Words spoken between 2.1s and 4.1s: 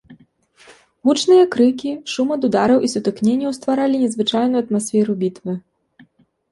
шум ад удараў і сутыкненняў стваралі